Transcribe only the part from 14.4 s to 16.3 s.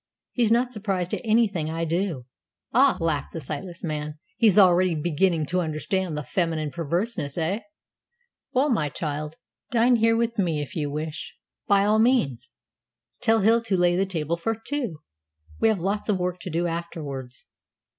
two. We have lots of